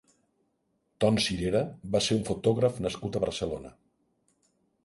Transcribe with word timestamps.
Ton 1.03 1.19
Sirera 1.25 1.61
va 1.97 2.03
ser 2.05 2.19
un 2.21 2.25
fotògraf 2.31 2.83
nascut 2.87 3.19
a 3.19 3.23
Barcelona. 3.27 3.75